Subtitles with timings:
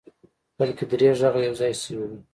[0.57, 2.19] بلکې درې غږه يو ځای شوي وو.